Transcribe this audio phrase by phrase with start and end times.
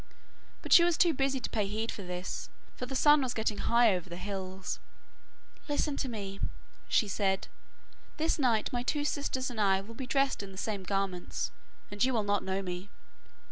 [0.63, 3.59] But she was too busy to pay heed to this, for the sun was getting
[3.59, 4.79] high over the hills.
[5.69, 6.39] 'Listen to me,'
[6.89, 7.47] she said.
[8.17, 11.51] 'This night my two sisters and I will be dressed in the same garments,
[11.91, 12.89] and you will not know me.